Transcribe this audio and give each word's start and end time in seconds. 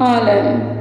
Alem. 0.00 0.76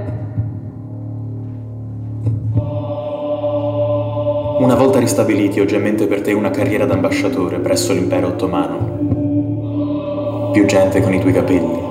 Una 4.59 4.75
volta 4.75 4.99
ristabiliti 4.99 5.59
ho 5.59 5.65
già 5.65 5.78
in 5.78 5.81
mente 5.81 6.05
per 6.05 6.21
te 6.21 6.33
una 6.33 6.51
carriera 6.51 6.86
d'ambasciatore 6.86 7.57
presso 7.57 7.93
l'impero 7.93 8.27
ottomano. 8.27 10.51
Più 10.51 10.65
gente 10.65 11.01
con 11.01 11.15
i 11.15 11.19
tuoi 11.19 11.33
capelli. 11.33 11.85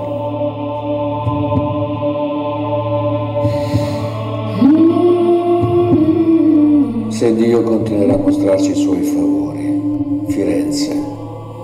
Se 7.11 7.35
Dio 7.35 7.65
continuerà 7.65 8.15
a 8.15 8.19
mostrarci 8.19 8.71
i 8.71 8.77
suoi 8.77 9.03
favori, 9.03 10.27
Firenze 10.29 10.97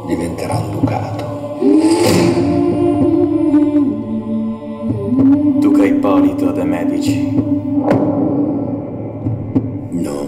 diventerà 0.08 0.56
un 0.56 0.70
ducato. 0.72 2.31
Ippolito 6.02 6.50
de 6.52 6.64
Medici. 6.64 7.30
No, 9.92 10.26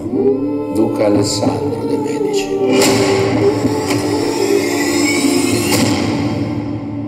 Duca 0.73 1.07
Alessandro 1.07 1.85
de 1.85 1.99
Medici. 1.99 2.47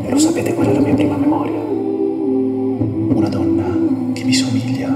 E 0.03 0.11
lo 0.11 0.19
sapete 0.19 0.53
qual 0.55 0.67
è 0.67 0.73
la 0.73 0.81
mia 0.81 0.95
prima 0.95 1.17
memoria? 1.17 1.61
Una 1.61 3.29
donna 3.29 4.13
che 4.13 4.25
mi 4.25 4.33
somiglia 4.33 4.93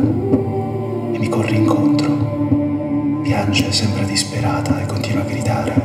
e 1.12 1.18
mi 1.20 1.28
corre 1.28 1.54
incontro. 1.54 3.20
Piange, 3.22 3.70
sembra 3.70 4.02
disperata 4.02 4.82
e 4.82 4.86
continua 4.86 5.22
a 5.22 5.26
gridare. 5.26 5.79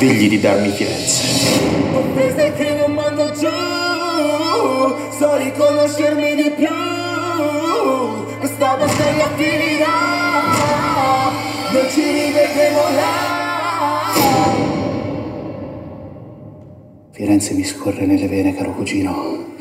Digli 0.00 0.30
di 0.30 0.40
darmi 0.40 0.70
Firenze. 0.70 1.60
Offese 1.92 2.54
che 2.54 2.74
non 2.74 2.94
mando 2.94 3.30
giù 3.32 3.48
So 5.10 5.36
riconoscermi 5.36 6.36
di 6.36 6.50
più 6.56 6.66
Questa 8.38 8.76
battaglia 8.76 9.28
finirà 9.36 9.86
Non 11.70 11.90
ci 11.90 12.00
rivedremo 12.00 12.80
là 12.94 13.28
Firenze 17.10 17.52
mi 17.52 17.64
scorre 17.64 18.06
nelle 18.06 18.26
vene, 18.26 18.54
caro 18.54 18.72
cugino. 18.72 19.54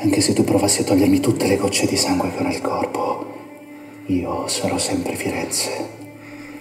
Anche 0.00 0.22
se 0.22 0.32
tu 0.32 0.44
provassi 0.44 0.80
a 0.80 0.84
togliermi 0.84 1.20
tutte 1.20 1.46
le 1.46 1.58
gocce 1.58 1.84
di 1.84 1.96
sangue 1.98 2.30
che 2.32 2.42
ho 2.42 2.46
nel 2.46 2.62
corpo, 2.62 3.26
io 4.06 4.48
sarò 4.48 4.78
sempre 4.78 5.14
Firenze. 5.14 5.70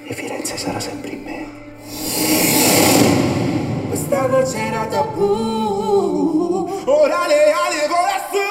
E 0.04 0.14
Firenze 0.14 0.58
sarà 0.58 0.82
sempre 0.82 1.12
in 1.12 1.24
me. 1.24 1.25
Tabù 4.96 6.84
Ora 6.88 7.28
le 7.28 7.52
ali 7.52 7.88
vola 7.88 8.18
su 8.32 8.44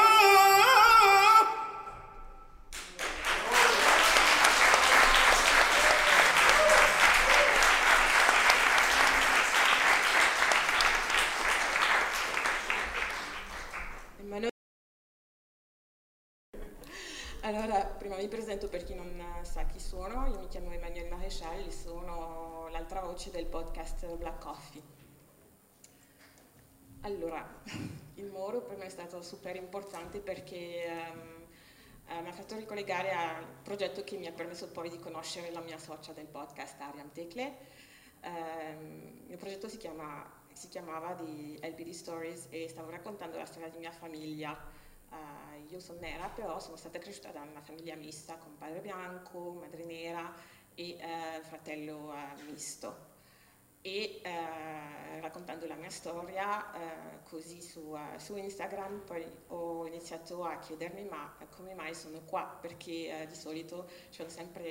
Emanuele- 14.20 14.50
Allora, 17.42 17.84
prima 17.84 18.16
mi 18.16 18.28
presento 18.28 18.68
per 18.68 18.84
chi 18.84 18.94
non 18.94 19.22
sa 19.42 19.64
chi 19.66 19.78
sono, 19.78 20.26
io 20.26 20.38
mi 20.38 20.48
chiamo 20.48 20.72
Emanuele 20.72 21.08
Marescialli, 21.10 21.70
sono 21.70 22.68
l'altra 22.70 23.00
voce 23.00 23.30
del 23.30 23.46
podcast 23.46 24.16
Black 24.16 24.40
Coffee. 24.42 25.03
Allora, 27.04 27.46
il 28.14 28.30
Moro 28.30 28.62
per 28.62 28.78
me 28.78 28.86
è 28.86 28.88
stato 28.88 29.20
super 29.20 29.54
importante 29.56 30.20
perché 30.20 30.86
eh, 30.86 32.20
mi 32.22 32.28
ha 32.28 32.32
fatto 32.32 32.56
ricollegare 32.56 33.12
al 33.12 33.44
progetto 33.62 34.02
che 34.04 34.16
mi 34.16 34.26
ha 34.26 34.32
permesso 34.32 34.68
poi 34.68 34.88
di 34.88 34.98
conoscere 34.98 35.50
la 35.50 35.60
mia 35.60 35.76
socia 35.76 36.12
del 36.12 36.24
podcast, 36.24 36.80
Ariam 36.80 37.12
Tecle. 37.12 37.56
Ehm, 38.20 39.24
il 39.28 39.36
progetto 39.36 39.68
si, 39.68 39.76
chiama- 39.76 40.26
si 40.54 40.68
chiamava 40.68 41.12
di 41.12 41.58
LBD 41.60 41.90
Stories 41.90 42.46
e 42.48 42.68
stavo 42.70 42.88
raccontando 42.88 43.36
la 43.36 43.44
storia 43.44 43.68
di 43.68 43.76
mia 43.76 43.92
famiglia. 43.92 44.58
Eh, 45.10 45.64
io 45.68 45.80
sono 45.80 46.00
nera, 46.00 46.30
però 46.30 46.58
sono 46.58 46.76
stata 46.76 46.98
cresciuta 46.98 47.28
da 47.32 47.42
una 47.42 47.60
famiglia 47.60 47.96
mista 47.96 48.36
con 48.36 48.56
padre 48.56 48.80
bianco, 48.80 49.52
madre 49.60 49.84
nera 49.84 50.32
e 50.74 50.92
eh, 50.92 51.42
fratello 51.42 52.14
eh, 52.14 52.42
misto. 52.44 53.13
E 53.86 54.22
eh, 54.22 55.20
raccontando 55.20 55.66
la 55.66 55.74
mia 55.74 55.90
storia 55.90 56.72
eh, 56.72 57.22
così 57.24 57.60
su, 57.60 57.94
eh, 57.94 58.18
su 58.18 58.34
Instagram 58.34 59.00
poi 59.00 59.22
ho 59.48 59.86
iniziato 59.86 60.42
a 60.42 60.56
chiedermi 60.56 61.04
ma 61.04 61.36
come 61.50 61.74
mai 61.74 61.94
sono 61.94 62.22
qua 62.22 62.56
perché 62.58 63.20
eh, 63.20 63.26
di 63.26 63.34
solito 63.34 63.86
sono 64.08 64.30
sempre 64.30 64.68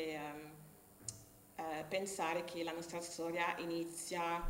eh, 1.55 1.85
pensare 1.87 2.43
che 2.43 2.63
la 2.63 2.71
nostra 2.71 3.01
storia 3.01 3.55
inizia 3.59 4.49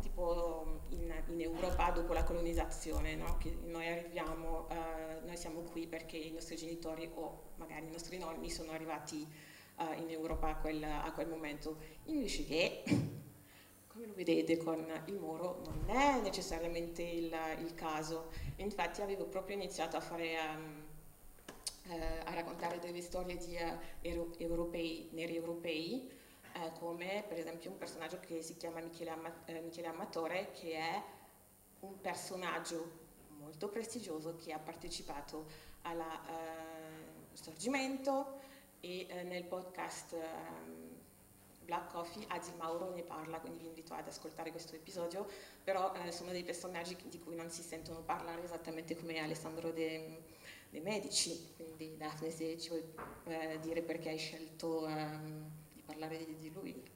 tipo 0.00 0.80
in, 0.88 1.14
in 1.28 1.40
Europa 1.40 1.90
dopo 1.90 2.14
la 2.14 2.24
colonizzazione, 2.24 3.14
no? 3.14 3.36
che 3.38 3.56
noi 3.62 3.86
arriviamo, 3.86 4.68
eh, 4.70 5.20
noi 5.24 5.36
siamo 5.36 5.60
qui 5.60 5.86
perché 5.86 6.16
i 6.16 6.32
nostri 6.32 6.56
genitori 6.56 7.08
o 7.14 7.50
magari 7.58 7.86
i 7.86 7.90
nostri 7.92 8.18
nonni 8.18 8.50
sono 8.50 8.72
arrivati 8.72 9.52
in 9.96 10.08
Europa 10.08 10.48
a 10.48 10.56
quel, 10.56 10.82
a 10.82 11.10
quel 11.12 11.28
momento. 11.28 11.78
Invece 12.04 12.44
che, 12.44 12.82
come 13.94 14.06
lo 14.06 14.14
vedete 14.14 14.56
con 14.56 14.84
il 15.04 15.14
Moro, 15.14 15.62
non 15.66 15.96
è 15.96 16.20
necessariamente 16.20 17.02
il, 17.02 17.32
il 17.60 17.74
caso. 17.76 18.30
Infatti 18.56 19.02
avevo 19.02 19.24
proprio 19.26 19.54
iniziato 19.54 19.96
a 19.96 20.00
fare... 20.00 20.32
ehm, 20.32 20.82
eh, 21.86 22.20
a 22.24 22.32
raccontare 22.32 22.78
delle 22.78 23.02
storie 23.02 23.36
di 23.36 23.56
ero- 24.00 24.32
europei, 24.38 25.10
neri 25.12 25.36
europei, 25.36 26.10
eh, 26.54 26.72
come 26.78 27.24
per 27.28 27.38
esempio 27.38 27.70
un 27.70 27.76
personaggio 27.76 28.18
che 28.20 28.40
si 28.40 28.56
chiama 28.56 28.80
Michele, 28.80 29.12
eh, 29.44 29.60
Michele 29.60 29.88
Amatore, 29.88 30.50
che 30.52 30.72
è 30.78 31.02
un 31.80 32.00
personaggio 32.00 33.02
molto 33.38 33.68
prestigioso 33.68 34.34
che 34.36 34.52
ha 34.54 34.58
partecipato 34.58 35.44
al 35.82 36.02
sorgimento 37.34 38.38
e 38.80 39.06
nel 39.24 39.44
podcast 39.44 40.14
ehm, 40.14 40.73
Black 41.64 41.92
Coffee 41.92 42.24
Adil 42.28 42.54
Mauro 42.56 42.92
ne 42.94 43.02
parla, 43.02 43.38
quindi 43.38 43.58
vi 43.58 43.66
invito 43.66 43.94
ad 43.94 44.06
ascoltare 44.06 44.50
questo 44.50 44.74
episodio, 44.74 45.26
però 45.62 45.92
eh, 45.94 46.12
sono 46.12 46.30
dei 46.30 46.44
personaggi 46.44 46.96
di 47.08 47.18
cui 47.18 47.34
non 47.34 47.50
si 47.50 47.62
sentono 47.62 48.00
parlare 48.00 48.42
esattamente 48.44 48.96
come 48.96 49.18
Alessandro 49.18 49.70
De, 49.70 50.22
De 50.70 50.80
Medici, 50.80 51.52
quindi 51.56 51.96
Daphne 51.96 52.30
se 52.30 52.58
ci 52.58 52.68
vuoi 52.68 52.82
eh, 53.26 53.58
dire 53.60 53.82
perché 53.82 54.10
hai 54.10 54.18
scelto 54.18 54.86
ehm, 54.86 55.50
di 55.72 55.82
parlare 55.82 56.18
di, 56.24 56.36
di 56.38 56.52
lui. 56.52 56.92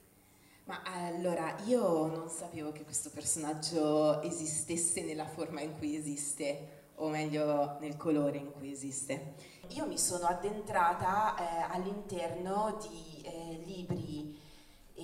Ma 0.64 0.82
allora, 0.84 1.56
io 1.64 2.06
non 2.08 2.28
sapevo 2.28 2.72
che 2.72 2.84
questo 2.84 3.08
personaggio 3.08 4.20
esistesse 4.20 5.00
nella 5.02 5.24
forma 5.24 5.62
in 5.62 5.74
cui 5.78 5.96
esiste, 5.96 6.90
o 6.96 7.08
meglio 7.08 7.78
nel 7.80 7.96
colore 7.96 8.36
in 8.36 8.52
cui 8.52 8.70
esiste. 8.70 9.34
Io 9.68 9.86
mi 9.86 9.98
sono 9.98 10.26
addentrata 10.26 11.36
eh, 11.36 11.72
all'interno 11.72 12.78
di 12.82 13.22
eh, 13.22 13.62
libri 13.64 14.07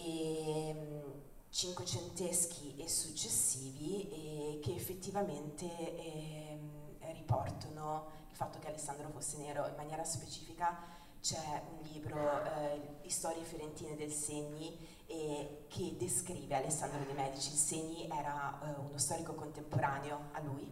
ehm, 0.05 1.03
cinquecenteschi 1.51 2.77
e 2.77 2.89
successivi 2.89 4.11
e 4.11 4.61
che 4.63 4.75
effettivamente 4.75 5.67
ehm, 5.97 7.13
riportano 7.13 8.07
il 8.31 8.37
fatto 8.37 8.59
che 8.59 8.69
Alessandro 8.69 9.09
fosse 9.11 9.39
nero 9.39 9.67
in 9.67 9.75
maniera 9.77 10.05
specifica. 10.05 11.03
C'è 11.21 11.63
un 11.71 11.83
libro, 11.91 12.45
eh, 12.45 13.09
Storie 13.09 13.45
fiorentine 13.45 13.97
del 13.97 14.11
Segni, 14.11 14.77
e 15.07 15.67
che 15.69 15.95
descrive 15.99 16.57
Alessandro 16.57 17.05
De 17.05 17.13
Medici. 17.13 17.51
Il 17.51 17.59
Segni 17.59 18.09
era 18.11 18.59
eh, 18.63 18.81
uno 18.81 18.99
storico 18.99 19.35
contemporaneo 19.35 20.29
a 20.33 20.41
lui, 20.41 20.71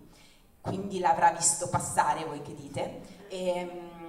quindi 0.61 0.99
l'avrà 0.99 1.33
visto 1.33 1.69
passare, 1.69 2.25
voi 2.25 2.43
che 2.43 2.55
dite, 2.55 3.29
e, 3.29 3.65
mm, 3.65 4.02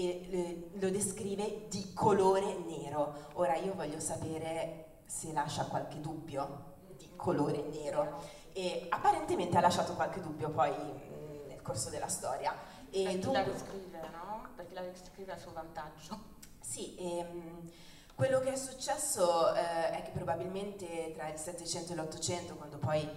e, 0.00 0.28
eh, 0.30 0.70
lo 0.78 0.90
descrive 0.90 1.66
di 1.68 1.92
colore 1.92 2.56
nero. 2.66 3.28
Ora 3.34 3.56
io 3.56 3.74
voglio 3.74 4.00
sapere 4.00 5.02
se 5.06 5.32
lascia 5.32 5.64
qualche 5.64 6.00
dubbio 6.00 6.68
di 6.96 7.10
colore 7.16 7.62
nero 7.62 8.22
e 8.52 8.86
apparentemente 8.88 9.56
ha 9.56 9.60
lasciato 9.60 9.94
qualche 9.94 10.20
dubbio 10.20 10.50
poi 10.50 10.70
mm, 10.70 11.48
nel 11.48 11.62
corso 11.62 11.90
della 11.90 12.08
storia. 12.08 12.54
E 12.90 13.02
Perché 13.04 13.18
dunque- 13.18 13.44
la 13.44 13.52
descrive, 13.52 14.00
no? 14.10 14.48
Perché 14.56 14.74
la 14.74 14.82
descrive 14.82 15.32
a 15.32 15.38
suo 15.38 15.52
vantaggio. 15.52 16.18
sì, 16.60 16.96
ehm, 16.98 17.70
quello 18.14 18.40
che 18.40 18.52
è 18.52 18.56
successo 18.56 19.54
eh, 19.54 19.90
è 19.90 20.02
che 20.02 20.10
probabilmente 20.10 21.12
tra 21.14 21.28
il 21.28 21.38
700 21.38 21.92
e 21.92 21.96
l'800, 21.96 22.56
quando 22.56 22.78
poi 22.78 23.08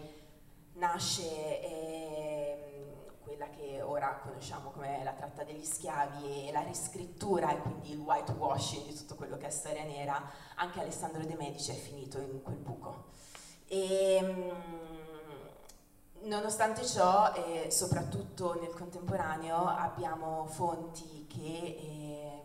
nasce 0.74 1.62
ehm, 1.62 2.33
quella 3.44 3.50
che 3.50 3.82
ora 3.82 4.20
conosciamo 4.24 4.70
come 4.70 5.04
la 5.04 5.12
tratta 5.12 5.44
degli 5.44 5.66
schiavi 5.66 6.48
e 6.48 6.52
la 6.52 6.62
riscrittura 6.62 7.52
e 7.52 7.58
quindi 7.58 7.92
il 7.92 8.00
whitewashing 8.00 8.88
di 8.88 8.96
tutto 8.96 9.16
quello 9.16 9.38
che 9.38 9.48
è 9.48 9.50
storia 9.50 9.84
nera, 9.84 10.22
anche 10.56 10.80
Alessandro 10.80 11.26
De 11.26 11.36
Medici 11.36 11.72
è 11.72 11.76
finito 11.76 12.20
in 12.20 12.42
quel 12.42 12.58
buco. 12.58 13.06
E, 13.68 14.20
mm, 14.22 16.28
nonostante 16.28 16.86
ciò, 16.86 17.34
e 17.34 17.70
soprattutto 17.72 18.60
nel 18.60 18.74
contemporaneo, 18.74 19.66
abbiamo 19.66 20.46
fonti 20.46 21.26
che 21.28 21.78
eh, 21.80 22.42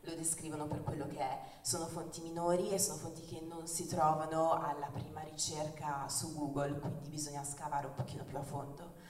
lo 0.00 0.14
descrivono 0.14 0.66
per 0.66 0.82
quello 0.82 1.06
che 1.08 1.18
è. 1.18 1.40
Sono 1.60 1.86
fonti 1.86 2.20
minori 2.22 2.70
e 2.70 2.78
sono 2.78 2.98
fonti 2.98 3.24
che 3.24 3.40
non 3.40 3.66
si 3.66 3.86
trovano 3.86 4.52
alla 4.52 4.88
prima 4.92 5.20
ricerca 5.22 6.08
su 6.08 6.34
Google, 6.34 6.78
quindi 6.78 7.08
bisogna 7.08 7.44
scavare 7.44 7.86
un 7.86 7.94
pochino 7.94 8.24
più 8.24 8.38
a 8.38 8.42
fondo. 8.42 9.00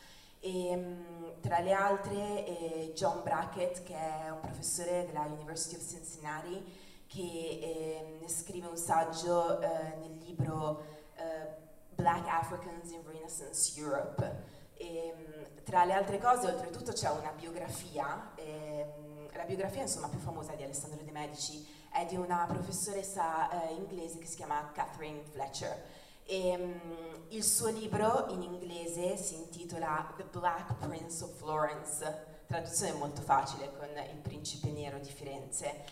E, 0.45 0.77
mm, 0.77 1.41
tra 1.41 1.61
le 1.61 1.73
altre 1.73 2.45
eh, 2.45 2.93
John 2.97 3.23
Brackett, 3.23 3.85
che 3.85 3.95
è 3.95 4.29
un 4.29 4.41
professore 4.41 5.07
della 5.07 5.23
University 5.23 5.77
of 5.77 5.89
Cincinnati, 5.89 6.81
che 7.07 8.19
eh, 8.21 8.29
scrive 8.29 8.67
un 8.67 8.77
saggio 8.77 9.61
eh, 9.61 9.69
nel 10.01 10.19
libro 10.19 10.85
eh, 11.15 11.47
Black 11.95 12.27
Africans 12.27 12.91
in 12.91 13.03
Renaissance 13.07 13.79
Europe. 13.79 14.45
E, 14.75 15.15
mm, 15.17 15.63
tra 15.63 15.85
le 15.85 15.93
altre 15.93 16.19
cose, 16.19 16.49
oltretutto, 16.49 16.91
c'è 16.91 17.09
una 17.11 17.31
biografia. 17.31 18.33
ehm, 18.35 19.31
la 19.35 19.45
biografia 19.45 19.83
insomma, 19.83 20.09
più 20.09 20.19
famosa 20.19 20.55
di 20.55 20.65
Alessandro 20.65 21.03
De 21.05 21.11
Medici 21.13 21.65
è 21.91 22.05
di 22.05 22.17
una 22.17 22.47
professoressa 22.49 23.69
eh, 23.69 23.75
inglese 23.75 24.19
che 24.19 24.27
si 24.27 24.37
chiama 24.37 24.73
Catherine 24.73 25.23
Fletcher. 25.31 26.01
E, 26.33 26.57
um, 26.57 26.81
il 27.29 27.45
suo 27.45 27.69
libro 27.69 28.25
in 28.31 28.41
inglese 28.41 29.19
si 29.19 29.35
intitola 29.35 30.15
The 30.17 30.25
Black 30.31 30.73
Prince 30.79 31.25
of 31.25 31.37
Florence, 31.37 32.45
traduzione 32.47 32.93
molto 32.95 33.21
facile 33.21 33.71
con 33.77 33.89
Il 34.11 34.21
principe 34.23 34.71
nero 34.71 34.99
di 34.99 35.11
Firenze. 35.11 35.85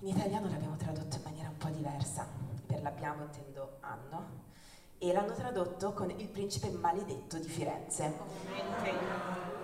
In 0.00 0.08
italiano 0.08 0.50
l'abbiamo 0.50 0.76
tradotto 0.76 1.16
in 1.16 1.22
maniera 1.22 1.48
un 1.48 1.56
po' 1.56 1.68
diversa, 1.68 2.28
per 2.66 2.82
l'abbiamo 2.82 3.22
intendo 3.22 3.78
anno, 3.80 4.40
e 4.98 5.10
l'hanno 5.10 5.32
tradotto 5.32 5.94
con 5.94 6.10
Il 6.10 6.28
principe 6.28 6.68
maledetto 6.68 7.38
di 7.38 7.48
Firenze. 7.48 8.12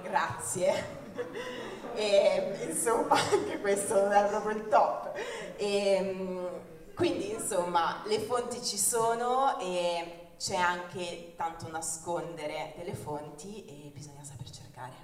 Grazie. 0.02 0.96
E, 1.94 2.69
insomma, 2.69 3.16
anche 3.16 3.61
questo 3.61 4.00
non 4.00 4.12
è 4.12 4.25
proprio 4.28 4.56
il 4.56 4.69
top. 4.69 5.19
E, 5.56 6.67
quindi, 6.98 7.30
insomma, 7.30 8.02
le 8.06 8.18
fonti 8.18 8.60
ci 8.60 8.76
sono 8.76 9.56
e 9.60 10.32
c'è 10.36 10.56
anche 10.56 11.34
tanto 11.36 11.70
nascondere 11.70 12.74
delle 12.76 12.92
fonti 12.92 13.64
e 13.66 13.90
bisogna 13.90 14.24
saper 14.24 14.50
cercare. 14.50 14.94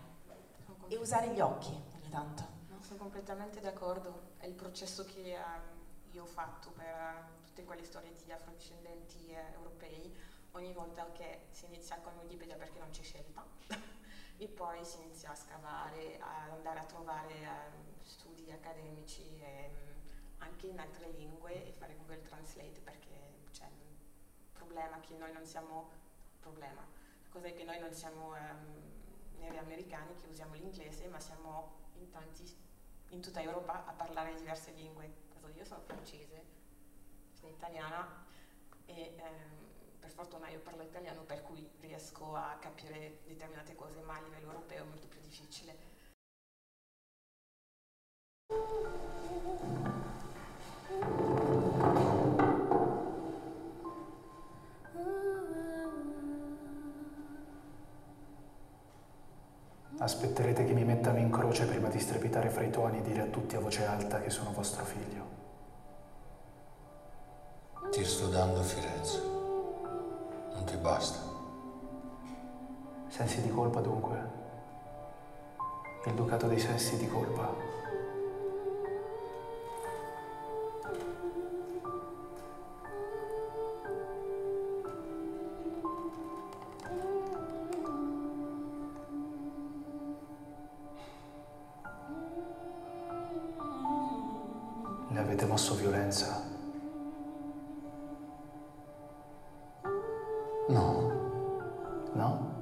E 0.88 0.96
usare 0.96 1.28
gli 1.28 1.38
occhi 1.38 1.70
ogni 1.70 2.08
tanto. 2.10 2.42
No, 2.68 2.82
sono 2.82 2.98
completamente 2.98 3.60
d'accordo. 3.60 4.32
È 4.38 4.46
il 4.46 4.54
processo 4.54 5.04
che 5.04 5.36
eh, 5.36 5.38
io 6.10 6.24
ho 6.24 6.26
fatto 6.26 6.72
per 6.72 7.28
tutte 7.44 7.62
quelle 7.62 7.84
storie 7.84 8.12
di 8.24 8.32
afrodiscendenti 8.32 9.28
eh, 9.28 9.52
europei. 9.54 10.12
Ogni 10.54 10.72
volta 10.72 11.08
che 11.12 11.46
si 11.50 11.66
inizia 11.66 12.00
con 12.00 12.12
Wikipedia 12.22 12.56
perché 12.56 12.80
non 12.80 12.90
c'è 12.90 13.02
scelta 13.02 13.46
e 14.36 14.48
poi 14.48 14.84
si 14.84 14.96
inizia 15.00 15.30
a 15.30 15.36
scavare, 15.36 16.18
ad 16.18 16.50
andare 16.50 16.80
a 16.80 16.84
trovare 16.86 17.34
um, 17.34 18.02
studi 18.02 18.50
accademici 18.50 19.38
e, 19.38 19.70
um, 19.70 19.93
anche 20.44 20.66
in 20.66 20.78
altre 20.78 21.10
lingue 21.10 21.66
e 21.66 21.72
fare 21.72 21.96
Google 21.96 22.22
Translate 22.22 22.80
perché 22.82 23.48
c'è 23.50 23.64
un 23.64 23.96
problema 24.52 25.00
che 25.00 25.14
noi 25.14 25.32
non 25.32 25.44
siamo 25.44 25.90
problema. 26.38 26.80
La 26.80 27.28
cosa 27.30 27.46
è 27.48 27.54
che 27.54 27.64
noi 27.64 27.80
non 27.80 27.92
siamo 27.92 28.28
um, 28.28 29.38
neri 29.38 29.56
americani 29.58 30.14
che 30.16 30.26
usiamo 30.26 30.54
l'inglese, 30.54 31.08
ma 31.08 31.18
siamo 31.18 31.82
in 31.94 32.10
tanti 32.10 32.62
in 33.08 33.20
tutta 33.20 33.40
Europa 33.40 33.86
a 33.86 33.92
parlare 33.92 34.34
diverse 34.34 34.70
lingue. 34.72 35.22
Io 35.54 35.64
sono 35.64 35.82
francese, 35.82 36.42
sono 37.32 37.52
italiana 37.52 38.24
e 38.86 39.14
per 40.00 40.10
fortuna 40.10 40.48
io 40.48 40.60
parlo 40.60 40.82
italiano 40.82 41.22
per 41.22 41.42
cui 41.42 41.68
riesco 41.80 42.34
a 42.34 42.56
capire 42.60 43.20
determinate 43.24 43.74
cose, 43.74 44.00
ma 44.00 44.16
a 44.16 44.22
livello 44.22 44.52
europeo 44.52 44.84
è 44.84 44.86
molto 44.86 45.06
più 45.06 45.20
difficile. 45.20 45.93
Aspetterete 60.04 60.66
che 60.66 60.74
mi 60.74 60.84
mettano 60.84 61.16
in 61.16 61.30
croce 61.30 61.64
prima 61.64 61.88
di 61.88 61.98
strepitare 61.98 62.50
fra 62.50 62.62
i 62.62 62.70
tuoni 62.70 62.98
e 62.98 63.00
dire 63.00 63.22
a 63.22 63.26
tutti 63.26 63.56
a 63.56 63.58
voce 63.58 63.86
alta 63.86 64.20
che 64.20 64.28
sono 64.28 64.52
vostro 64.52 64.84
figlio. 64.84 65.24
Ti 67.90 68.04
sto 68.04 68.26
dando 68.28 68.62
Firenze. 68.62 69.22
Non 70.52 70.64
ti 70.66 70.76
basta. 70.76 71.20
Sensi 73.08 73.40
di 73.40 73.48
colpa 73.48 73.80
dunque? 73.80 74.16
Il 76.04 76.12
ducato 76.12 76.48
dei 76.48 76.58
sensi 76.58 76.98
di 76.98 77.08
colpa. 77.08 77.63
Le 95.14 95.20
avete 95.20 95.46
mosso 95.46 95.76
violenza? 95.76 96.42
No, 100.68 101.12
No? 102.14 102.52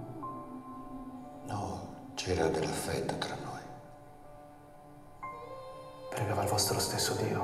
no, 1.47 1.81
c'era 2.15 2.49
dell'affetto 2.49 3.17
tra 3.17 3.35
noi. 3.43 3.61
Pregava 6.11 6.43
il 6.43 6.49
vostro 6.51 6.79
stesso 6.79 7.15
Dio. 7.15 7.41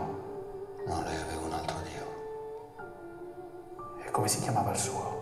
No, 0.86 1.02
lei 1.04 1.16
aveva 1.22 1.40
un 1.46 1.52
altro 1.54 1.78
Dio. 1.80 2.06
E 4.04 4.10
come 4.10 4.28
si 4.28 4.40
chiamava 4.42 4.72
il 4.72 4.78
suo? 4.78 5.17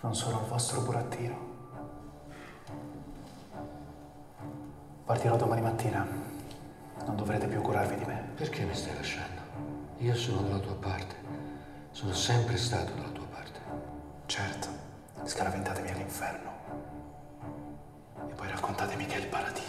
Non 0.00 0.14
sono 0.14 0.38
il 0.40 0.46
vostro 0.46 0.80
burattino. 0.82 1.36
Partirò 5.04 5.36
domani 5.36 5.60
mattina. 5.60 6.06
Non 7.04 7.16
dovrete 7.16 7.48
più 7.48 7.60
curarvi 7.60 7.96
di 7.96 8.04
me. 8.04 8.30
Perché 8.36 8.62
mi 8.62 8.74
stai 8.74 8.94
lasciando? 8.94 9.40
Io 9.98 10.14
sono 10.14 10.42
dalla 10.42 10.60
tua 10.60 10.74
parte. 10.76 11.16
Sono 11.90 12.12
sempre 12.12 12.56
stato 12.56 12.92
dalla 12.94 13.08
tua 13.08 13.26
parte. 13.26 13.58
Certo, 14.26 14.68
scaraventatemi 15.24 15.90
all'inferno. 15.90 16.50
E 18.28 18.34
poi 18.34 18.48
raccontatemi 18.48 19.04
che 19.04 19.16
è 19.16 19.18
il 19.18 19.26
paradiso. 19.26 19.67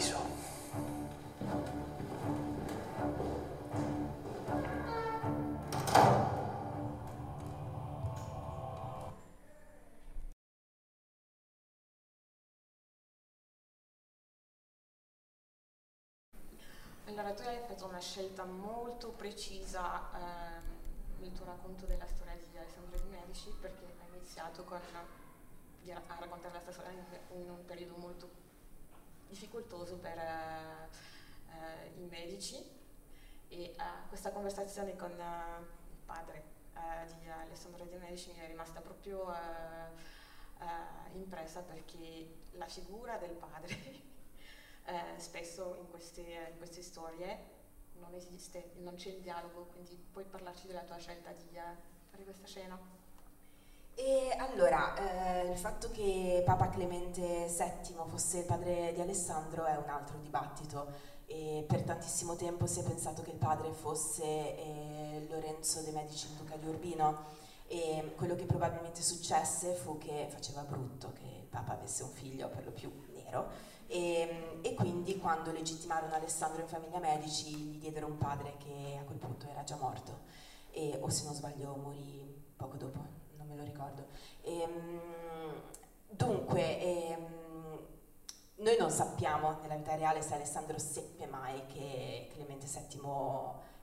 Tu 17.19 17.25
hai 17.25 17.59
fatto 17.67 17.85
una 17.85 17.99
scelta 17.99 18.45
molto 18.45 19.09
precisa 19.09 20.09
ehm, 20.13 20.63
nel 21.19 21.33
tuo 21.33 21.43
racconto 21.43 21.85
della 21.85 22.07
storia 22.07 22.33
di 22.33 22.57
Alessandro 22.57 22.97
di 22.97 23.09
Medici, 23.09 23.49
perché 23.59 23.83
hai 23.99 24.07
iniziato 24.15 24.63
con, 24.63 24.79
a 24.87 26.15
raccontare 26.17 26.61
la 26.63 26.71
storia 26.71 26.91
in, 27.33 27.49
un 27.49 27.65
periodo 27.65 27.97
molto 27.97 28.29
difficoltoso 29.27 29.97
per 29.97 30.17
eh, 30.17 31.91
i 31.97 32.05
medici. 32.05 32.55
E 33.49 33.63
eh, 33.63 33.75
questa 34.07 34.31
conversazione 34.31 34.95
con 34.95 35.11
eh, 35.11 35.59
il 35.59 35.97
padre 36.05 36.43
eh, 36.73 37.05
di 37.19 37.29
Alessandro 37.29 37.83
di 37.83 37.97
Medici 37.97 38.31
mi 38.31 38.39
è 38.39 38.47
rimasta 38.47 38.79
proprio 38.79 39.35
impressa 41.13 41.61
perché 41.61 42.47
la 42.51 42.67
figura 42.67 43.17
del 43.17 43.31
padre 43.31 44.07
eh, 44.89 45.19
spesso 45.19 45.75
in 45.79 45.89
queste, 45.89 46.21
in 46.21 46.57
queste, 46.57 46.81
storie 46.81 47.57
non 47.99 48.13
esiste, 48.13 48.71
non 48.77 48.95
c'è 48.95 49.09
il 49.09 49.21
dialogo, 49.21 49.67
quindi 49.71 49.97
puoi 50.11 50.23
parlarci 50.25 50.67
della 50.67 50.81
tua 50.81 50.97
scelta 50.97 51.31
di 51.31 51.57
uh, 51.57 51.61
fare 52.09 52.23
questa 52.23 52.47
scena? 52.47 52.79
E 53.95 54.33
allora, 54.37 54.95
eh, 54.95 55.51
il 55.51 55.57
fatto 55.57 55.91
che 55.91 56.41
Papa 56.45 56.69
Clemente 56.69 57.47
VII 57.47 57.95
fosse 58.07 58.39
il 58.39 58.45
padre 58.45 58.93
di 58.93 59.01
Alessandro 59.01 59.65
è 59.65 59.75
un 59.75 59.89
altro 59.89 60.17
dibattito. 60.17 61.17
e 61.25 61.63
per 61.67 61.83
tantissimo 61.83 62.35
tempo 62.35 62.65
si 62.65 62.79
è 62.79 62.83
pensato 62.83 63.21
che 63.21 63.31
il 63.31 63.37
padre 63.37 63.71
fosse 63.71 64.23
eh, 64.23 65.27
Lorenzo 65.29 65.81
de 65.81 65.91
Medici, 65.91 66.25
il 66.27 66.33
duca 66.33 66.55
di 66.55 66.67
Urbino 66.67 67.37
e 67.67 68.13
quello 68.15 68.35
che 68.35 68.45
probabilmente 68.45 69.03
successe 69.03 69.73
fu 69.73 69.99
che 69.99 70.27
faceva 70.29 70.63
brutto 70.63 71.13
che 71.13 71.38
Papa 71.49 71.73
avesse 71.73 72.03
un 72.03 72.11
figlio 72.11 72.49
per 72.49 72.65
lo 72.65 72.71
più 72.71 72.91
nero 73.13 73.49
e, 73.87 74.59
e, 74.61 74.73
quindi 74.75 75.17
quando 75.17 75.51
legittimarono 75.51 76.13
Alessandro 76.13 76.61
in 76.61 76.67
famiglia 76.67 76.99
Medici 76.99 77.55
gli 77.55 77.79
diedero 77.79 78.05
un 78.05 78.17
padre 78.17 78.55
che 78.57 78.97
a 78.99 79.03
quel 79.03 79.17
punto 79.17 79.47
era 79.47 79.63
già 79.63 79.75
morto 79.77 80.19
e, 80.71 80.97
o 81.01 81.09
se 81.09 81.25
non 81.25 81.33
sbaglio 81.33 81.75
morì 81.75 82.47
poco 82.55 82.77
dopo, 82.77 82.99
non 83.37 83.47
me 83.47 83.55
lo 83.55 83.63
ricordo. 83.63 84.05
E, 84.41 84.67
dunque, 86.07 86.79
ehm, 86.79 87.39
noi 88.57 88.77
non 88.77 88.91
sappiamo 88.91 89.57
nella 89.61 89.75
vita 89.75 89.95
reale 89.95 90.21
se 90.21 90.35
Alessandro 90.35 90.77
seppe 90.77 91.25
mai 91.25 91.65
che 91.67 92.29
Clemente 92.33 92.67
VII 92.67 92.99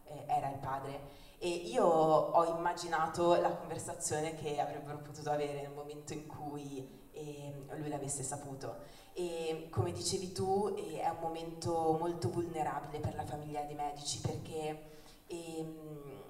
eh, 0.05 0.25
era 0.27 0.51
il 0.51 0.59
padre 0.59 1.01
e 1.39 1.49
io 1.49 1.85
ho 1.85 2.57
immaginato 2.57 3.35
la 3.41 3.51
conversazione 3.51 4.35
che 4.35 4.59
avrebbero 4.59 4.99
potuto 4.99 5.31
avere 5.31 5.61
nel 5.61 5.71
momento 5.71 6.13
in 6.13 6.27
cui 6.27 7.07
eh, 7.13 7.53
lui 7.77 7.89
l'avesse 7.89 8.23
saputo. 8.23 8.77
E 9.13 9.69
come 9.71 9.93
dicevi 9.93 10.33
tu, 10.33 10.75
eh, 10.77 11.01
è 11.01 11.09
un 11.09 11.19
momento 11.21 11.97
molto 11.99 12.29
vulnerabile 12.31 13.01
per 13.01 13.15
la 13.15 13.25
famiglia 13.25 13.63
dei 13.63 13.75
medici 13.75 14.21
perché 14.21 14.91
ehm, 15.27 16.23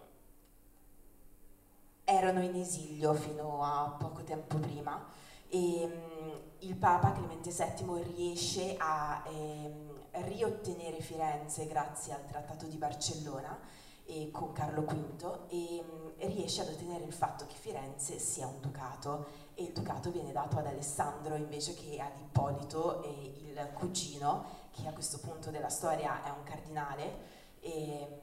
erano 2.04 2.42
in 2.42 2.54
esilio 2.54 3.14
fino 3.14 3.62
a 3.64 3.96
poco 3.98 4.22
tempo 4.22 4.58
prima 4.58 5.04
e 5.48 5.82
ehm, 5.82 6.40
il 6.60 6.76
Papa 6.76 7.12
Clemente 7.12 7.50
VII 7.50 8.02
riesce 8.02 8.76
a 8.78 9.24
ehm, 9.28 9.94
riottenere 10.24 11.00
Firenze 11.00 11.66
grazie 11.66 12.14
al 12.14 12.24
Trattato 12.26 12.66
di 12.66 12.76
Barcellona 12.76 13.58
e 14.06 14.30
con 14.30 14.52
Carlo 14.52 14.82
V 14.82 15.38
e 15.48 15.82
mh, 15.82 16.26
riesce 16.28 16.62
ad 16.62 16.68
ottenere 16.68 17.04
il 17.04 17.12
fatto 17.12 17.44
che 17.46 17.54
Firenze 17.54 18.18
sia 18.18 18.46
un 18.46 18.60
ducato. 18.60 19.44
E 19.54 19.64
il 19.64 19.72
ducato 19.72 20.10
viene 20.10 20.32
dato 20.32 20.58
ad 20.58 20.66
Alessandro 20.66 21.34
invece 21.34 21.74
che 21.74 22.00
ad 22.00 22.16
Ippolito 22.18 23.02
il 23.04 23.70
cugino 23.74 24.64
che 24.70 24.86
a 24.86 24.92
questo 24.92 25.18
punto 25.18 25.50
della 25.50 25.68
storia 25.68 26.22
è 26.24 26.30
un 26.30 26.44
cardinale. 26.44 27.34
E, 27.60 28.20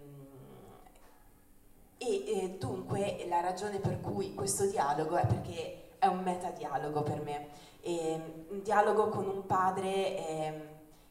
e, 1.97 2.23
e 2.27 2.57
dunque 2.59 3.25
la 3.27 3.41
ragione 3.41 3.79
per 3.79 3.99
cui 3.99 4.33
questo 4.33 4.65
dialogo 4.65 5.15
è 5.17 5.25
perché 5.25 5.97
è 5.99 6.07
un 6.07 6.21
metadialogo 6.23 7.03
per 7.03 7.21
me. 7.21 7.47
E, 7.81 8.45
un 8.49 8.61
dialogo 8.61 9.09
con 9.09 9.27
un 9.27 9.45
padre 9.45 10.17
eh, 10.17 10.67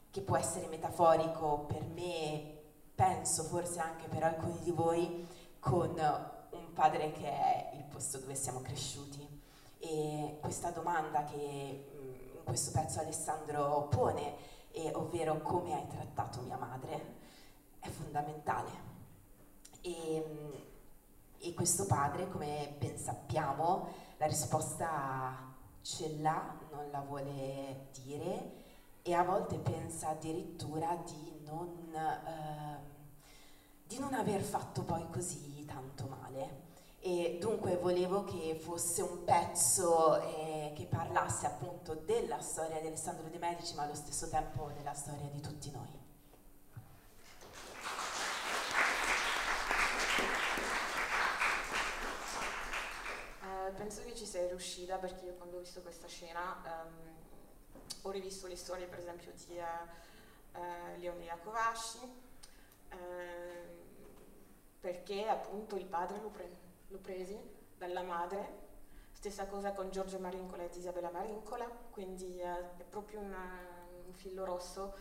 che 0.09 0.21
può 0.21 0.37
essere 0.37 0.67
metaforico 0.67 1.65
per 1.67 1.83
me 1.83 2.52
penso 3.03 3.43
forse 3.43 3.79
anche 3.79 4.07
per 4.07 4.23
alcuni 4.23 4.59
di 4.59 4.71
voi, 4.71 5.27
con 5.59 5.89
un 6.51 6.73
padre 6.73 7.11
che 7.11 7.29
è 7.29 7.71
il 7.75 7.83
posto 7.83 8.17
dove 8.19 8.35
siamo 8.35 8.61
cresciuti. 8.61 9.41
E 9.79 10.37
questa 10.39 10.69
domanda 10.69 11.25
che 11.25 11.89
mm, 11.93 12.37
in 12.37 12.43
questo 12.45 12.71
pezzo 12.71 13.01
Alessandro 13.01 13.87
pone, 13.89 14.35
e, 14.71 14.91
ovvero 14.93 15.41
come 15.41 15.73
hai 15.73 15.87
trattato 15.87 16.41
mia 16.41 16.57
madre, 16.57 17.15
è 17.79 17.89
fondamentale. 17.89 18.71
E, 19.81 20.25
mm, 20.25 20.51
e 21.39 21.53
questo 21.53 21.85
padre, 21.85 22.29
come 22.29 22.73
ben 22.79 22.97
sappiamo, 22.97 23.87
la 24.17 24.27
risposta 24.27 25.51
ce 25.81 26.15
l'ha, 26.19 26.57
non 26.71 26.89
la 26.89 27.01
vuole 27.01 27.87
dire 28.01 28.61
e 29.05 29.13
a 29.13 29.23
volte 29.23 29.57
pensa 29.57 30.09
addirittura 30.09 30.95
di 31.05 31.41
non, 31.45 31.93
eh, 31.93 32.92
di 33.93 33.99
non 33.99 34.15
aver 34.15 34.41
fatto 34.41 34.81
poi 34.81 35.07
così 35.11 35.63
tanto 35.67 36.07
male. 36.07 36.61
E 36.99 37.37
dunque 37.39 37.77
volevo 37.77 38.23
che 38.23 38.55
fosse 38.55 39.03
un 39.03 39.23
pezzo 39.23 40.19
eh, 40.19 40.73
che 40.75 40.85
parlasse 40.85 41.45
appunto 41.45 41.93
della 41.93 42.41
storia 42.41 42.79
di 42.79 42.87
Alessandro 42.87 43.27
De 43.29 43.37
Medici, 43.37 43.75
ma 43.75 43.83
allo 43.83 43.93
stesso 43.93 44.29
tempo 44.29 44.71
della 44.75 44.93
storia 44.93 45.27
di 45.27 45.41
tutti 45.41 45.69
noi. 45.69 46.01
Uh, 53.41 53.73
penso 53.75 54.01
che 54.05 54.15
ci 54.15 54.25
sei 54.25 54.47
riuscita 54.47 54.97
perché 54.97 55.25
io 55.25 55.33
quando 55.33 55.57
ho 55.57 55.59
visto 55.59 55.81
questa 55.81 56.07
scena 56.07 56.85
um, 56.85 57.13
ho 58.01 58.11
rivisto 58.11 58.47
le 58.47 58.55
storie 58.55 58.87
per 58.87 58.99
esempio 58.99 59.31
di 59.45 59.57
uh, 59.57 60.99
Leone 60.99 61.25
Iacovasci, 61.25 61.99
uh, 62.91 63.72
perché 64.83 65.29
appunto 65.29 65.77
il 65.77 65.85
padre 65.85 66.19
lo, 66.19 66.27
pre- 66.27 66.57
lo 66.89 66.97
presi 66.97 67.39
dalla 67.77 68.01
madre, 68.01 68.59
stessa 69.13 69.45
cosa 69.45 69.71
con 69.71 69.89
Giorgio 69.91 70.19
Marincola 70.19 70.63
ed 70.63 70.75
Isabella 70.75 71.09
Marincola, 71.09 71.65
quindi 71.89 72.39
è 72.39 72.83
proprio 72.89 73.21
una, 73.21 73.61
un 74.05 74.11
filo 74.11 74.43
rosso 74.43 74.97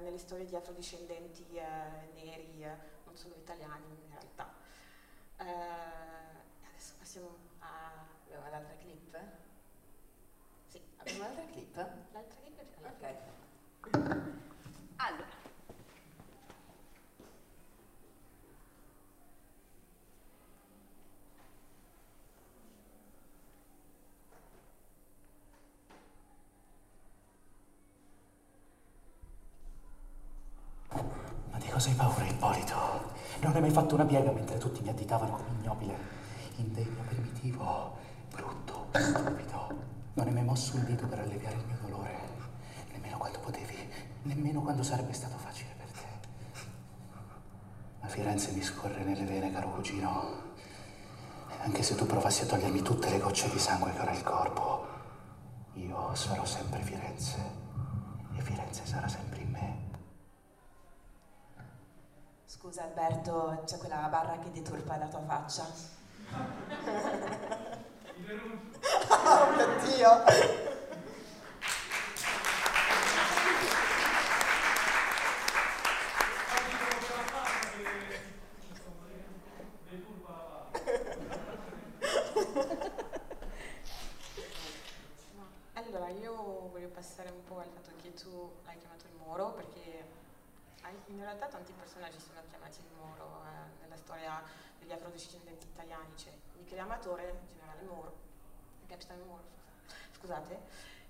nelle 0.00 0.16
storie 0.16 0.46
di 0.46 0.56
afrodiscendenti 0.56 1.44
neri, 2.14 2.64
non 3.04 3.14
solo 3.14 3.34
italiani 3.36 3.84
in 4.02 4.08
realtà. 4.12 4.50
adesso 5.36 6.94
passiamo 6.98 7.36
a... 7.58 8.06
Abbiamo 8.24 8.48
l'altra 8.48 8.76
clip? 8.76 9.18
Sì, 10.68 10.80
abbiamo 10.96 11.24
l'altra 11.24 11.44
clip? 11.44 11.76
L'altra 12.12 12.40
clip 12.40 12.58
è 12.58 12.64
Ok. 13.90 14.51
Cosa 31.82 31.90
hai 31.90 31.96
paura, 31.96 32.24
Ippolito? 32.24 32.76
Non 33.40 33.54
hai 33.56 33.60
mai 33.60 33.70
fatto 33.70 33.96
una 33.96 34.04
piega 34.04 34.30
mentre 34.30 34.56
tutti 34.56 34.82
mi 34.82 34.90
additavano 34.90 35.32
come 35.32 35.48
ignobile, 35.58 35.96
indegno, 36.58 37.02
primitivo, 37.08 37.96
brutto, 38.30 38.86
stupido. 38.92 39.74
Non 40.12 40.26
hai 40.28 40.32
mai 40.32 40.44
mosso 40.44 40.76
un 40.76 40.84
dito 40.84 41.08
per 41.08 41.18
alleviare 41.18 41.56
il 41.56 41.64
mio 41.66 41.76
dolore, 41.80 42.16
nemmeno 42.92 43.18
quando 43.18 43.40
potevi, 43.40 43.76
nemmeno 44.22 44.60
quando 44.60 44.84
sarebbe 44.84 45.12
stato 45.12 45.36
facile 45.38 45.70
per 45.76 45.90
te. 45.90 46.06
Ma 48.00 48.06
Firenze 48.06 48.52
mi 48.52 48.62
scorre 48.62 49.02
nelle 49.02 49.24
vene, 49.24 49.50
caro 49.50 49.70
cugino. 49.70 50.50
Anche 51.62 51.82
se 51.82 51.96
tu 51.96 52.06
provassi 52.06 52.44
a 52.44 52.46
togliermi 52.46 52.82
tutte 52.82 53.10
le 53.10 53.18
gocce 53.18 53.50
di 53.50 53.58
sangue 53.58 53.92
che 53.92 54.00
ora 54.00 54.12
il 54.12 54.22
corpo, 54.22 54.86
io 55.72 56.14
sarò 56.14 56.44
sempre 56.44 56.80
Firenze 56.80 57.38
e 58.36 58.40
Firenze 58.40 58.86
sarà 58.86 59.08
sempre 59.08 59.40
in 59.40 59.50
me. 59.50 59.90
Scusa 62.62 62.84
Alberto, 62.84 63.60
c'è 63.66 63.76
quella 63.76 64.06
barra 64.08 64.38
che 64.38 64.52
deturpa 64.52 64.96
la 64.96 65.08
tua 65.08 65.18
faccia. 65.26 65.66
oh 69.10 69.50
mio 69.50 69.66
Dio! 69.82 70.22
Allora, 85.72 86.08
io 86.10 86.68
voglio 86.70 86.88
passare 86.90 87.28
un 87.30 87.42
po' 87.42 87.58
al 87.58 87.66
fatto 87.74 87.90
che 88.00 88.14
tu 88.14 88.52
hai 88.66 88.78
chiamato 88.78 89.06
il 89.08 89.14
Moro, 89.26 89.50
perché 89.50 90.20
hai- 90.82 91.00
in 91.06 91.20
realtà 91.20 91.46
tanti 91.46 91.72
personaggi 91.72 92.18
sono 92.18 92.40
chiamati 92.48 92.80
il 92.80 92.86
Moro 92.98 93.42
eh, 93.44 93.82
nella 93.82 93.96
storia 93.96 94.42
degli 94.78 94.92
afrodiscendenti 94.92 95.66
italiani, 95.66 96.12
c'è 96.14 96.32
Michele 96.56 96.80
Amatore, 96.80 97.28
il 97.28 97.48
generale 97.48 97.82
Moro, 97.82 98.12
il 98.82 98.88
capitano 98.88 99.24
Moro, 99.24 99.42
scusa- 100.12 100.40
scusate, 100.40 100.60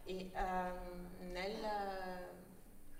e 0.04 0.30
ehm, 0.32 1.30
nel, 1.30 2.30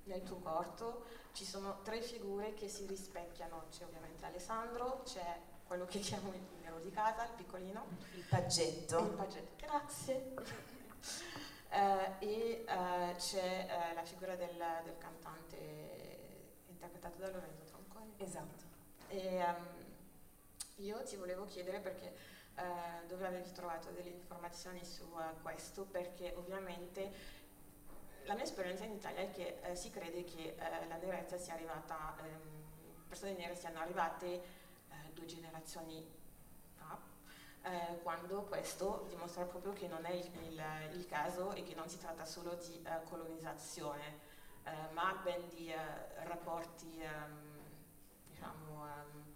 nel 0.04 0.22
tuo 0.22 0.36
corto 0.36 1.04
ci 1.32 1.44
sono 1.44 1.80
tre 1.82 2.00
figure 2.00 2.54
che 2.54 2.68
si 2.68 2.86
rispecchiano, 2.86 3.64
c'è 3.70 3.84
ovviamente 3.84 4.24
Alessandro, 4.24 5.02
c'è 5.04 5.40
quello 5.66 5.86
che 5.86 6.00
chiamo 6.00 6.32
il 6.32 6.40
nero 6.60 6.78
di 6.80 6.90
casa, 6.90 7.24
il 7.24 7.32
piccolino, 7.36 7.86
Il 8.14 8.24
paggetto. 8.28 8.98
il 8.98 9.10
paggetto, 9.10 9.66
grazie. 9.66 10.34
Eh, 11.74 12.12
e 12.18 12.64
eh, 12.68 13.14
c'è 13.16 13.66
eh, 13.66 13.94
la 13.94 14.04
figura 14.04 14.36
del, 14.36 14.62
del 14.84 14.98
cantante 14.98 15.56
interpretato 16.66 17.18
da 17.18 17.30
Lorenzo 17.30 17.64
Tronconi. 17.64 18.12
Esatto. 18.18 18.64
E, 19.08 19.36
ehm, 19.36 19.66
io 20.76 21.02
ti 21.04 21.16
volevo 21.16 21.46
chiedere 21.46 21.80
perché 21.80 22.14
eh, 22.54 23.06
dove 23.06 23.26
avevi 23.26 23.50
trovato 23.52 23.90
delle 23.90 24.10
informazioni 24.10 24.84
su 24.84 25.04
eh, 25.18 25.40
questo, 25.40 25.84
perché 25.84 26.34
ovviamente 26.36 27.40
la 28.24 28.34
mia 28.34 28.44
esperienza 28.44 28.84
in 28.84 28.92
Italia 28.92 29.22
è 29.22 29.30
che 29.30 29.60
eh, 29.62 29.74
si 29.74 29.90
crede 29.90 30.24
che 30.24 30.54
eh, 30.56 30.86
la 30.86 30.96
nerezza 30.96 31.38
sia 31.38 31.54
arrivata, 31.54 32.14
ehm, 32.22 33.06
persone 33.08 33.32
nere 33.32 33.56
siano 33.56 33.80
arrivate 33.80 34.26
eh, 34.26 34.42
due 35.12 35.24
generazioni 35.24 36.06
fa, 36.74 36.98
eh, 37.62 37.98
quando 38.02 38.42
questo 38.42 39.06
dimostra 39.08 39.44
proprio 39.44 39.72
che 39.72 39.88
non 39.88 40.04
è 40.04 40.12
il, 40.12 40.30
il, 40.42 40.62
il, 40.92 41.06
caso 41.06 41.52
e 41.52 41.62
che 41.62 41.74
non 41.74 41.88
si 41.88 41.98
tratta 41.98 42.24
solo 42.24 42.54
di 42.54 42.82
eh, 42.84 43.02
colonizzazione, 43.04 44.30
ma 44.92 45.12
ben 45.24 45.48
di 45.48 45.72
rapporti, 46.22 47.00
ehm, 47.02 47.58
diciamo, 48.28 48.86
ehm, 48.86 49.34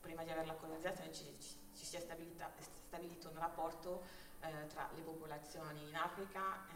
prima 0.00 0.22
di 0.22 0.30
avere 0.30 0.46
la 0.46 0.52
colonizzazione 0.52 1.10
ci, 1.14 1.34
ci 1.40 1.65
sia 2.00 2.50
stabilito 2.86 3.28
un 3.28 3.38
rapporto 3.38 4.24
tra 4.68 4.88
le 4.94 5.00
popolazioni 5.00 5.88
in 5.88 5.96
Africa 5.96 6.66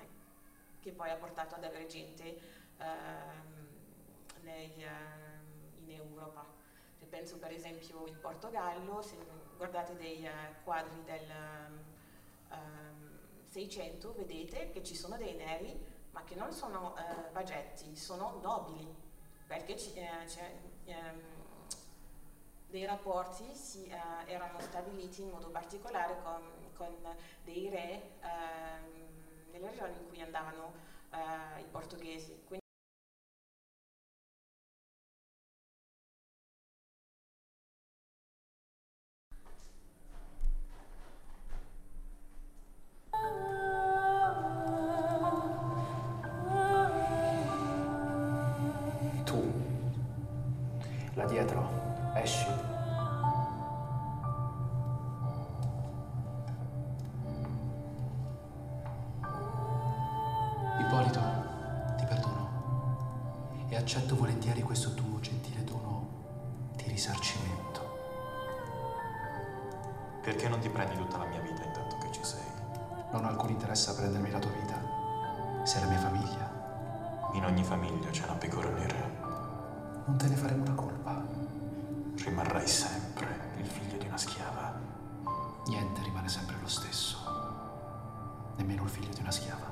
che 0.80 0.92
poi 0.92 1.10
ha 1.10 1.16
portato 1.16 1.54
ad 1.54 1.64
avere 1.64 1.86
gente 1.86 2.40
ehm, 2.78 3.68
nei, 4.42 4.72
ehm, 4.82 5.84
in 5.84 5.90
Europa. 5.92 6.44
Se 6.98 7.06
penso 7.06 7.36
per 7.38 7.52
esempio 7.52 8.06
in 8.06 8.18
Portogallo, 8.20 9.02
se 9.02 9.16
guardate 9.56 9.96
dei 9.96 10.24
uh, 10.24 10.62
quadri 10.64 11.02
del 11.04 11.30
um, 12.50 13.18
600 13.48 14.14
vedete 14.14 14.70
che 14.70 14.82
ci 14.82 14.94
sono 14.94 15.16
dei 15.16 15.34
neri 15.34 15.98
ma 16.12 16.24
che 16.24 16.34
non 16.34 16.52
sono 16.52 16.94
vagetti, 17.32 17.96
sono 17.96 18.40
nobili, 18.42 18.86
perché 19.46 19.78
ci, 19.78 19.92
eh, 19.94 20.08
ehm, 20.86 21.20
dei 22.70 22.86
rapporti 22.86 23.44
si, 23.54 23.86
eh, 23.86 24.32
erano 24.32 24.60
stabiliti 24.60 25.22
in 25.22 25.30
modo 25.30 25.48
particolare 25.48 26.16
con, 26.22 26.40
con 26.76 26.94
dei 27.42 27.68
re 27.68 28.12
ehm, 28.20 29.50
nelle 29.50 29.70
regioni 29.70 29.96
in 29.98 30.08
cui 30.08 30.20
andavano 30.20 30.72
eh, 31.10 31.60
i 31.60 31.66
portoghesi. 31.70 32.42
Quindi 32.46 32.59
accetto 63.90 64.14
volentieri 64.14 64.62
questo 64.62 64.94
tuo 64.94 65.18
gentile 65.18 65.64
dono 65.64 66.68
di 66.76 66.84
risarcimento. 66.86 67.98
Perché 70.22 70.48
non 70.48 70.60
ti 70.60 70.68
prendi 70.68 70.94
tutta 70.94 71.16
la 71.16 71.24
mia 71.24 71.40
vita 71.40 71.64
intanto 71.64 71.98
che 71.98 72.12
ci 72.12 72.22
sei? 72.22 72.44
Non 73.10 73.24
ho 73.24 73.28
alcun 73.30 73.50
interesse 73.50 73.90
a 73.90 73.94
prendermi 73.94 74.30
la 74.30 74.38
tua 74.38 74.52
vita. 74.52 74.80
Sei 75.64 75.82
la 75.82 75.88
mia 75.88 75.98
famiglia. 75.98 77.30
In 77.32 77.44
ogni 77.44 77.64
famiglia 77.64 78.10
c'è 78.10 78.22
una 78.22 78.34
pecora 78.34 78.68
nera. 78.68 79.10
Non 80.04 80.16
te 80.16 80.28
ne 80.28 80.36
faremo 80.36 80.62
una 80.62 80.74
colpa. 80.74 81.24
Rimarrai 82.14 82.68
sempre 82.68 83.54
il 83.56 83.66
figlio 83.66 83.96
di 83.96 84.06
una 84.06 84.18
schiava. 84.18 84.72
Niente 85.66 86.02
rimane 86.04 86.28
sempre 86.28 86.54
lo 86.60 86.68
stesso. 86.68 87.18
Nemmeno 88.54 88.84
il 88.84 88.88
figlio 88.88 89.12
di 89.12 89.20
una 89.20 89.32
schiava. 89.32 89.69